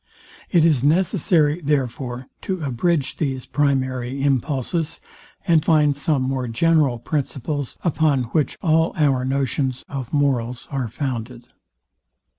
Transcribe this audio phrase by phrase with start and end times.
[0.49, 4.99] It is necessary, therefore, to abridge these primary impulses,
[5.45, 11.49] and find some more general principles, upon which all our notions of morals are founded.